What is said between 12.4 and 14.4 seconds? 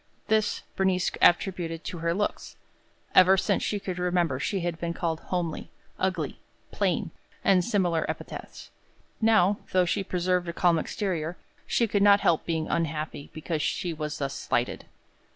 being unhappy because she was thus